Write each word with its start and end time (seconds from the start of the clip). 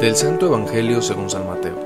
Del 0.00 0.14
Santo 0.14 0.46
Evangelio 0.46 1.02
según 1.02 1.28
San 1.28 1.44
Mateo. 1.48 1.76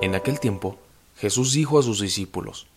En 0.00 0.14
aquel 0.14 0.38
tiempo, 0.38 0.78
Jesús 1.16 1.52
dijo 1.52 1.80
a 1.80 1.82
sus 1.82 2.00
discípulos, 2.00 2.68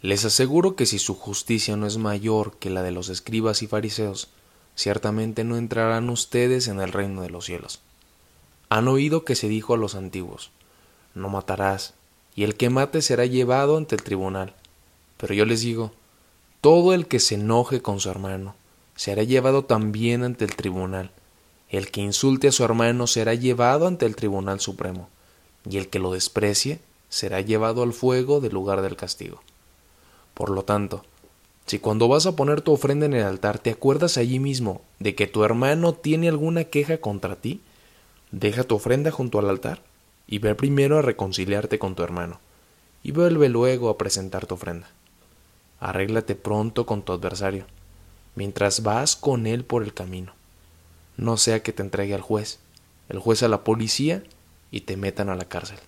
Les 0.00 0.24
aseguro 0.24 0.74
que 0.74 0.86
si 0.86 0.98
su 0.98 1.14
justicia 1.14 1.76
no 1.76 1.86
es 1.86 1.98
mayor 1.98 2.56
que 2.56 2.70
la 2.70 2.82
de 2.82 2.92
los 2.92 3.10
escribas 3.10 3.60
y 3.60 3.66
fariseos, 3.66 4.28
ciertamente 4.74 5.44
no 5.44 5.58
entrarán 5.58 6.08
ustedes 6.08 6.66
en 6.68 6.80
el 6.80 6.92
reino 6.92 7.20
de 7.20 7.28
los 7.28 7.44
cielos. 7.44 7.82
Han 8.70 8.88
oído 8.88 9.26
que 9.26 9.34
se 9.34 9.48
dijo 9.48 9.74
a 9.74 9.76
los 9.76 9.94
antiguos, 9.94 10.50
No 11.14 11.28
matarás, 11.28 11.92
y 12.34 12.44
el 12.44 12.54
que 12.54 12.70
mate 12.70 13.02
será 13.02 13.26
llevado 13.26 13.76
ante 13.76 13.96
el 13.96 14.02
tribunal. 14.02 14.54
Pero 15.18 15.34
yo 15.34 15.44
les 15.44 15.60
digo, 15.60 15.92
todo 16.62 16.94
el 16.94 17.06
que 17.06 17.20
se 17.20 17.34
enoje 17.34 17.82
con 17.82 18.00
su 18.00 18.08
hermano 18.08 18.54
será 18.96 19.24
llevado 19.24 19.66
también 19.66 20.24
ante 20.24 20.46
el 20.46 20.56
tribunal 20.56 21.12
el 21.70 21.92
que 21.92 22.00
insulte 22.00 22.48
a 22.48 22.52
su 22.52 22.64
hermano 22.64 23.06
será 23.06 23.34
llevado 23.34 23.86
ante 23.86 24.04
el 24.04 24.16
Tribunal 24.16 24.58
Supremo, 24.58 25.08
y 25.68 25.76
el 25.76 25.88
que 25.88 26.00
lo 26.00 26.12
desprecie 26.12 26.80
será 27.08 27.40
llevado 27.40 27.82
al 27.84 27.92
fuego 27.92 28.40
del 28.40 28.52
lugar 28.52 28.82
del 28.82 28.96
castigo. 28.96 29.40
Por 30.34 30.50
lo 30.50 30.64
tanto, 30.64 31.04
si 31.66 31.78
cuando 31.78 32.08
vas 32.08 32.26
a 32.26 32.34
poner 32.34 32.60
tu 32.60 32.72
ofrenda 32.72 33.06
en 33.06 33.14
el 33.14 33.22
altar 33.22 33.60
te 33.60 33.70
acuerdas 33.70 34.16
allí 34.16 34.40
mismo 34.40 34.80
de 34.98 35.14
que 35.14 35.28
tu 35.28 35.44
hermano 35.44 35.94
tiene 35.94 36.28
alguna 36.28 36.64
queja 36.64 36.98
contra 36.98 37.36
ti, 37.36 37.60
deja 38.32 38.64
tu 38.64 38.74
ofrenda 38.74 39.12
junto 39.12 39.38
al 39.38 39.48
altar 39.48 39.80
y 40.26 40.38
ve 40.38 40.56
primero 40.56 40.98
a 40.98 41.02
reconciliarte 41.02 41.78
con 41.78 41.94
tu 41.94 42.02
hermano, 42.02 42.40
y 43.04 43.12
vuelve 43.12 43.48
luego 43.48 43.90
a 43.90 43.98
presentar 43.98 44.46
tu 44.46 44.56
ofrenda. 44.56 44.88
Arréglate 45.78 46.34
pronto 46.34 46.84
con 46.84 47.02
tu 47.02 47.12
adversario, 47.12 47.66
mientras 48.34 48.82
vas 48.82 49.14
con 49.14 49.46
él 49.46 49.64
por 49.64 49.84
el 49.84 49.94
camino 49.94 50.39
no 51.20 51.36
sea 51.36 51.62
que 51.62 51.74
te 51.74 51.82
entregue 51.82 52.14
al 52.14 52.22
juez, 52.22 52.58
el 53.10 53.18
juez 53.18 53.42
a 53.42 53.48
la 53.48 53.62
policía 53.62 54.22
y 54.70 54.80
te 54.80 54.96
metan 54.96 55.28
a 55.28 55.36
la 55.36 55.44
cárcel. 55.44 55.78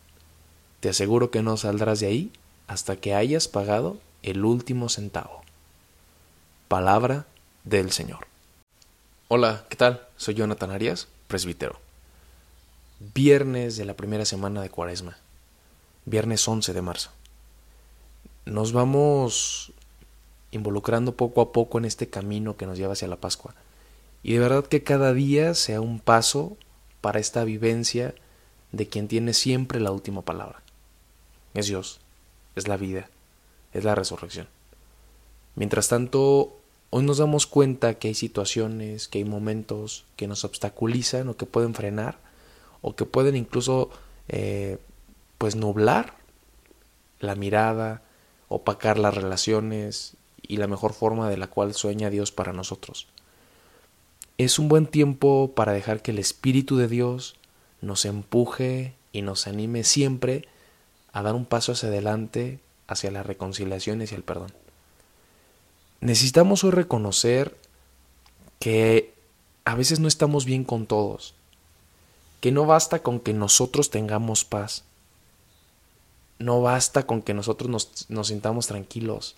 Te 0.81 0.91
aseguro 0.91 1.31
que 1.31 1.43
no 1.43 1.57
saldrás 1.57 2.01
de 2.01 2.07
ahí 2.07 2.33
hasta 2.67 2.97
que 2.97 3.15
hayas 3.15 3.49
pagado 3.49 3.97
el 4.23 4.45
último 4.45 4.91
centavo. 4.91 5.41
Palabra 6.69 7.25
del 7.65 7.93
Señor. 7.93 8.27
Hola, 9.29 9.65
¿qué 9.71 9.77
tal? 9.77 10.07
Soy 10.19 10.35
Jonathan 10.35 10.71
Arias, 10.71 11.09
presbítero. 11.29 11.81
Viernes 13.15 13.79
de 13.79 13.87
la 13.87 13.95
primera 13.95 14.27
semana 14.27 14.61
de 14.61 14.69
Cuaresma. 14.69 15.17
Viernes 16.05 16.47
11 16.47 16.75
de 16.75 16.83
marzo. 16.83 17.11
Nos 18.45 18.75
vamos 18.75 19.73
involucrando 20.51 21.17
poco 21.17 21.41
a 21.41 21.53
poco 21.53 21.79
en 21.79 21.87
este 21.87 22.11
camino 22.11 22.59
que 22.59 22.67
nos 22.67 22.77
lleva 22.77 22.93
hacia 22.93 23.09
la 23.09 23.17
Pascua. 23.17 23.55
Y 24.23 24.35
de 24.35 24.39
verdad 24.39 24.67
que 24.67 24.83
cada 24.83 25.13
día 25.13 25.55
sea 25.55 25.81
un 25.81 25.99
paso 25.99 26.57
para 27.01 27.19
esta 27.19 27.45
vivencia 27.45 28.15
de 28.71 28.89
quien 28.89 29.09
tiene 29.09 29.35
siempre 29.35 29.81
la 29.81 29.91
última 29.91 30.23
palabra. 30.23 30.63
Es 31.55 31.67
Dios, 31.67 32.01
es 32.55 32.69
la 32.69 32.77
vida, 32.77 33.11
es 33.73 33.85
la 33.85 33.95
resurrección. 33.95 34.49
Mientras 35.57 35.89
tanto, 35.89 36.57
hoy 36.91 37.03
nos 37.03 37.19
damos 37.19 37.47
cuenta 37.47 37.95
que 37.95 38.09
hay 38.09 38.15
situaciones, 38.15 39.09
que 39.09 39.19
hay 39.19 39.25
momentos 39.25 40.05
que 40.17 40.29
nos 40.29 40.45
obstaculizan 40.45 41.29
o 41.29 41.37
que 41.37 41.47
pueden 41.47 41.75
frenar 41.75 42.19
o 42.81 42.95
que 42.95 43.05
pueden 43.05 43.37
incluso 43.37 43.91
eh, 44.29 44.79
pues 45.37 45.57
nublar 45.57 46.15
la 47.19 47.35
mirada, 47.35 48.03
opacar 48.49 48.99
las 48.99 49.15
relaciones 49.15 50.15
y 50.43 50.57
la 50.57 50.69
mejor 50.69 50.93
forma 50.93 51.29
de 51.29 51.37
la 51.37 51.49
cual 51.49 51.75
sueña 51.75 52.09
Dios 52.09 52.33
para 52.33 52.53
nosotros 52.53 53.09
es 54.39 54.59
un 54.59 54.69
buen 54.69 54.87
tiempo 54.87 55.53
para 55.55 55.73
dejar 55.73 56.03
que 56.03 56.11
el 56.11 56.19
Espíritu 56.19 56.77
de 56.77 56.89
Dios 56.89 57.37
nos 57.81 58.05
empuje 58.05 58.95
y 59.13 59.23
nos 59.23 59.47
anime 59.47 59.85
siempre 59.85 60.49
a 61.13 61.23
dar 61.23 61.35
un 61.35 61.45
paso 61.45 61.73
hacia 61.73 61.89
adelante, 61.89 62.61
hacia 62.87 63.11
la 63.11 63.23
reconciliación 63.23 64.01
y 64.01 64.05
hacia 64.05 64.17
el 64.17 64.23
perdón. 64.23 64.53
Necesitamos 66.01 66.65
hoy 66.65 66.71
reconocer 66.71 67.57
que 68.59 69.13
a 69.65 69.75
veces 69.75 70.01
no 70.01 70.09
estamos 70.09 70.45
bien 70.45 70.65
con 70.65 70.87
todos, 70.87 71.35
que 72.41 72.51
no 72.51 72.67
basta 72.67 73.03
con 73.03 73.21
que 73.21 73.33
nosotros 73.33 73.91
tengamos 73.91 74.45
paz, 74.45 74.85
no 76.39 76.61
basta 76.61 77.07
con 77.07 77.23
que 77.23 77.35
nosotros 77.35 77.71
nos, 77.71 78.11
nos 78.11 78.29
sintamos 78.29 78.67
tranquilos. 78.67 79.37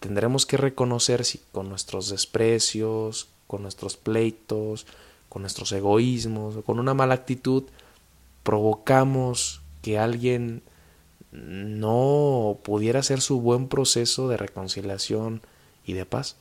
Tendremos 0.00 0.46
que 0.46 0.56
reconocer 0.56 1.24
si 1.24 1.40
con 1.52 1.68
nuestros 1.68 2.08
desprecios, 2.08 3.28
con 3.46 3.62
nuestros 3.62 3.96
pleitos, 3.96 4.86
con 5.28 5.42
nuestros 5.42 5.72
egoísmos 5.72 6.56
o 6.56 6.62
con 6.62 6.78
una 6.78 6.94
mala 6.94 7.14
actitud, 7.14 7.64
provocamos 8.42 9.60
que 9.82 9.98
alguien 9.98 10.62
no 11.32 12.58
pudiera 12.62 13.00
hacer 13.00 13.20
su 13.20 13.40
buen 13.40 13.68
proceso 13.68 14.28
de 14.28 14.36
reconciliación 14.36 15.42
y 15.84 15.92
de 15.92 16.06
paz. 16.06 16.36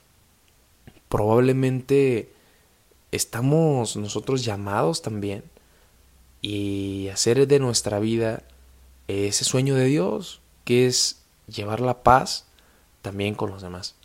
Probablemente 1.09 2.31
estamos 3.11 3.95
nosotros 3.95 4.43
llamados 4.43 5.01
también 5.01 5.43
y 6.41 7.09
hacer 7.09 7.47
de 7.47 7.59
nuestra 7.59 7.99
vida 7.99 8.43
ese 9.07 9.43
sueño 9.43 9.75
de 9.75 9.85
Dios, 9.85 10.41
que 10.63 10.87
es 10.87 11.22
llevar 11.47 11.79
la 11.79 12.03
paz 12.03 12.45
también 13.01 13.35
con 13.35 13.51
los 13.51 13.61
demás. 13.61 13.95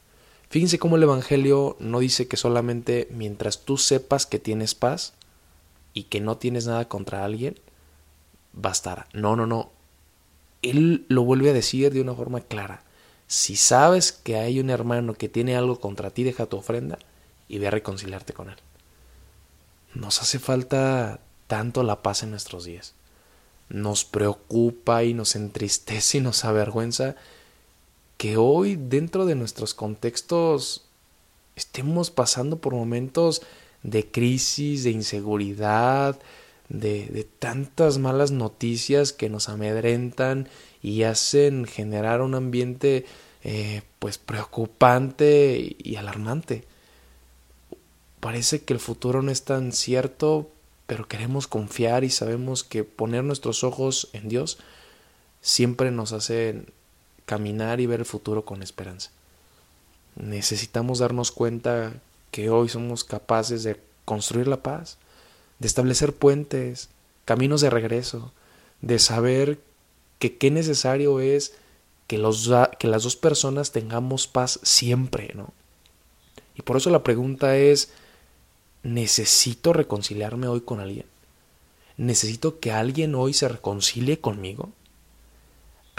Fíjense 0.50 0.80
cómo 0.80 0.96
el 0.96 1.04
Evangelio 1.04 1.76
no 1.78 2.00
dice 2.00 2.26
que 2.26 2.36
solamente 2.36 3.06
mientras 3.12 3.60
tú 3.60 3.78
sepas 3.78 4.26
que 4.26 4.40
tienes 4.40 4.74
paz 4.74 5.14
y 5.94 6.04
que 6.04 6.20
no 6.20 6.38
tienes 6.38 6.66
nada 6.66 6.88
contra 6.88 7.24
alguien, 7.24 7.54
bastará. 8.52 9.06
No, 9.12 9.36
no, 9.36 9.46
no. 9.46 9.70
Él 10.62 11.06
lo 11.08 11.22
vuelve 11.22 11.50
a 11.50 11.54
decir 11.54 11.92
de 11.92 12.00
una 12.00 12.14
forma 12.14 12.40
clara. 12.40 12.82
Si 13.28 13.54
sabes 13.54 14.10
que 14.10 14.36
hay 14.36 14.58
un 14.58 14.70
hermano 14.70 15.14
que 15.14 15.28
tiene 15.28 15.56
algo 15.56 15.78
contra 15.78 16.10
ti, 16.10 16.24
deja 16.24 16.46
tu 16.46 16.56
ofrenda 16.56 16.98
y 17.46 17.58
ve 17.58 17.68
a 17.68 17.70
reconciliarte 17.70 18.32
con 18.32 18.50
él. 18.50 18.56
Nos 19.94 20.20
hace 20.20 20.40
falta 20.40 21.20
tanto 21.46 21.84
la 21.84 22.02
paz 22.02 22.24
en 22.24 22.30
nuestros 22.30 22.64
días. 22.64 22.94
Nos 23.68 24.04
preocupa 24.04 25.04
y 25.04 25.14
nos 25.14 25.36
entristece 25.36 26.18
y 26.18 26.20
nos 26.20 26.44
avergüenza 26.44 27.14
que 28.20 28.36
hoy 28.36 28.76
dentro 28.76 29.24
de 29.24 29.34
nuestros 29.34 29.72
contextos 29.72 30.84
estemos 31.56 32.10
pasando 32.10 32.58
por 32.58 32.74
momentos 32.74 33.40
de 33.82 34.10
crisis, 34.10 34.84
de 34.84 34.90
inseguridad, 34.90 36.20
de, 36.68 37.26
tantas 37.38 37.96
malas 37.96 38.30
noticias 38.30 39.14
que 39.14 39.30
nos 39.30 39.48
amedrentan 39.48 40.50
y 40.82 41.04
hacen 41.04 41.64
generar 41.64 42.20
un 42.20 42.34
ambiente 42.34 43.06
eh, 43.42 43.80
pues 43.98 44.18
preocupante 44.18 45.76
y 45.78 45.96
alarmante. 45.96 46.64
Parece 48.20 48.64
que 48.64 48.74
el 48.74 48.80
futuro 48.80 49.22
no 49.22 49.30
es 49.30 49.44
tan 49.44 49.72
cierto, 49.72 50.50
pero 50.86 51.08
queremos 51.08 51.46
confiar 51.46 52.04
y 52.04 52.10
sabemos 52.10 52.64
que 52.64 52.84
poner 52.84 53.24
nuestros 53.24 53.64
ojos 53.64 54.10
en 54.12 54.28
Dios 54.28 54.58
siempre 55.40 55.90
nos 55.90 56.12
hace 56.12 56.66
caminar 57.30 57.78
y 57.78 57.86
ver 57.86 58.00
el 58.00 58.06
futuro 58.06 58.44
con 58.44 58.60
esperanza. 58.60 59.12
Necesitamos 60.16 60.98
darnos 60.98 61.30
cuenta 61.30 61.92
que 62.32 62.50
hoy 62.50 62.68
somos 62.68 63.04
capaces 63.04 63.62
de 63.62 63.80
construir 64.04 64.48
la 64.48 64.64
paz, 64.64 64.98
de 65.60 65.68
establecer 65.68 66.12
puentes, 66.12 66.88
caminos 67.24 67.60
de 67.60 67.70
regreso, 67.70 68.32
de 68.80 68.98
saber 68.98 69.60
que 70.18 70.38
qué 70.38 70.50
necesario 70.50 71.20
es 71.20 71.54
que, 72.08 72.18
los, 72.18 72.50
que 72.80 72.88
las 72.88 73.04
dos 73.04 73.14
personas 73.14 73.70
tengamos 73.70 74.26
paz 74.26 74.58
siempre, 74.64 75.30
¿no? 75.36 75.52
Y 76.56 76.62
por 76.62 76.78
eso 76.78 76.90
la 76.90 77.04
pregunta 77.04 77.56
es, 77.56 77.92
¿necesito 78.82 79.72
reconciliarme 79.72 80.48
hoy 80.48 80.62
con 80.62 80.80
alguien? 80.80 81.06
¿Necesito 81.96 82.58
que 82.58 82.72
alguien 82.72 83.14
hoy 83.14 83.34
se 83.34 83.46
reconcilie 83.46 84.18
conmigo? 84.18 84.70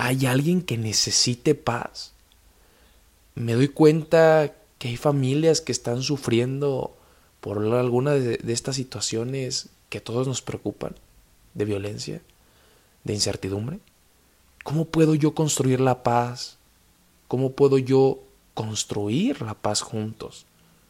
Hay 0.02 0.26
alguien 0.26 0.64
que 0.64 0.80
necesite 0.80 1.54
paz. 1.54 2.14
Me 3.36 3.54
doy 3.54 3.68
cuenta 3.68 4.52
que 4.80 4.88
hay 4.88 4.98
familias 4.98 5.62
que 5.62 5.72
están 5.72 6.02
sufriendo 6.02 6.98
por 7.40 7.60
alguna 7.76 8.14
de, 8.14 8.40
estas 8.52 8.78
situaciones 8.78 9.70
que 9.90 10.00
a 10.00 10.04
todos 10.04 10.28
nos 10.28 10.42
preocupan, 10.42 10.96
de 11.54 11.66
violencia, 11.66 12.20
de 13.04 13.14
incertidumbre. 13.14 13.80
¿Cómo 14.64 14.86
puedo 14.86 15.14
yo 15.14 15.36
construir 15.36 15.80
la 15.80 16.02
paz? 16.02 16.58
¿Cómo 17.28 17.52
puedo 17.52 17.78
yo 17.78 18.24
construir 18.56 19.44
la 19.44 19.54
paz 19.54 19.82
juntos, 19.82 20.48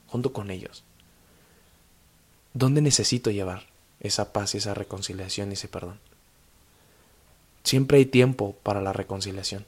junto 0.07 0.31
con 0.31 0.51
ellos? 0.51 0.85
¿Dónde 2.53 2.79
necesito 2.79 3.29
llevar 3.29 3.67
esa 3.99 4.31
paz, 4.31 4.55
esa 4.55 4.73
reconciliación 4.73 5.49
y 5.49 5.55
ese 5.55 5.67
perdón? 5.67 5.99
Siempre 7.63 7.99
hay 7.99 8.05
tiempo 8.05 8.55
para 8.63 8.81
la 8.81 8.93
reconciliación. 8.93 9.65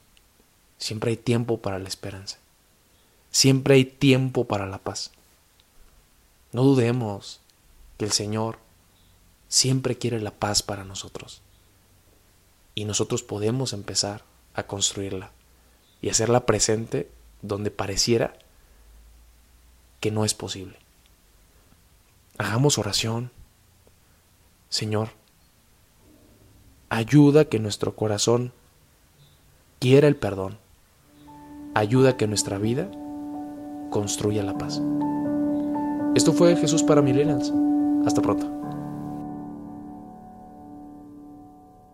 Siempre 0.78 1.12
hay 1.12 1.18
tiempo 1.18 1.62
para 1.62 1.80
la 1.80 1.88
esperanza. 1.88 2.38
Siempre 3.31 3.75
hay 3.75 3.86
tiempo 3.86 4.45
para 4.45 4.66
la 4.66 4.80
paz. 4.80 5.12
No 6.51 6.63
dudemos 6.63 7.40
que 7.98 8.06
el 8.06 8.12
Señor 8.12 8.60
siempre 9.48 9.98
quiere 9.98 10.19
la 10.19 10.31
paz 10.31 10.62
para 10.63 10.84
nosotros. 10.84 11.42
Y 12.75 12.86
nosotros 12.86 13.24
podemos 13.24 13.74
empezar 13.74 14.24
a 14.54 14.63
construirla 14.63 15.31
y 16.01 16.10
hacerla 16.10 16.46
presente 16.46 17.10
donde 17.42 17.72
pareciera 17.72 18.38
que 20.00 20.12
no 20.12 20.25
es 20.25 20.34
posible. 20.34 20.78
Hagamos 22.38 22.78
oración. 22.78 23.31
Señor, 24.69 25.12
ayuda 26.94 27.45
que 27.45 27.57
nuestro 27.57 27.95
corazón 27.95 28.51
quiera 29.80 30.07
el 30.07 30.16
perdón. 30.16 30.60
Ayuda 31.74 32.18
que 32.18 32.28
nuestra 32.28 32.60
vida 32.60 32.88
construya 33.90 34.44
la 34.44 34.56
paz. 34.60 34.80
Esto 36.13 36.34
fue 36.34 36.56
Jesús 36.56 36.84
para 36.84 37.01
Millennials. 37.01 37.51
Hasta 38.06 38.22
pronto. 38.22 38.48